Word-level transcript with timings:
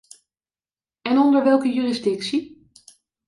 En 1.03 1.17
onder 1.17 1.43
welke 1.43 1.73
jurisdictie? 1.73 2.69